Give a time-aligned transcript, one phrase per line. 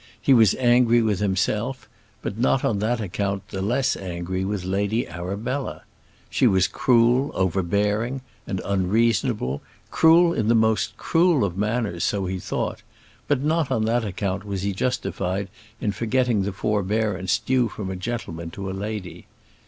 [0.19, 1.87] He was angry with himself;
[2.23, 5.83] but not on that account the less angry with Lady Arabella.
[6.27, 9.61] She was cruel, overbearing, and unreasonable;
[9.91, 12.81] cruel in the most cruel of manners, so he thought;
[13.27, 17.95] but not on that account was he justified in forgetting the forbearance due from a
[17.95, 19.27] gentleman to a lady.